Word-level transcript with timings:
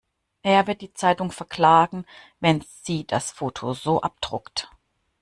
Er 0.41 0.65
wird 0.65 0.81
die 0.81 0.95
Zeitung 0.95 1.31
verklagen, 1.31 2.07
wenn 2.39 2.65
sie 2.81 3.05
das 3.05 3.31
Foto 3.31 3.73
so 3.73 4.01
abdruckt. 4.01 4.67